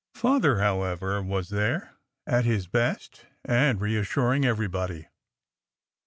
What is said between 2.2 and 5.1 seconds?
at his best and reassuring everybody.